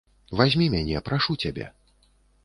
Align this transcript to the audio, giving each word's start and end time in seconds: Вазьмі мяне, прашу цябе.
Вазьмі 0.37 0.69
мяне, 0.75 1.01
прашу 1.09 1.35
цябе. 1.43 1.67